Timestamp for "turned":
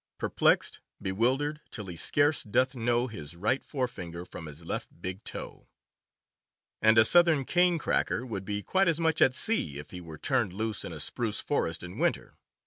10.17-10.53